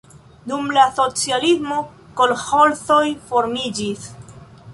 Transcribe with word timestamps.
Dum 0.51 0.69
la 0.77 0.85
socialismo 0.99 1.77
kolĥozoj 2.23 3.05
formiĝis. 3.31 4.11